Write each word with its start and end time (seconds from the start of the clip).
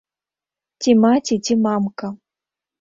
Ці 0.85 0.95
маці, 1.03 1.35
ці 1.45 1.61
мамка. 1.69 2.13